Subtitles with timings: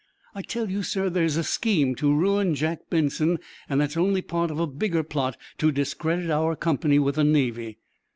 [0.33, 3.37] I tell you, sir, there's a scheme to ruin Jack Benson;
[3.69, 7.77] and that's only part of a bigger plot to discredit our company with the Navy!"